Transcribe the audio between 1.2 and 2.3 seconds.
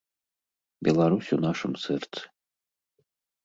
у нашым сэрцы.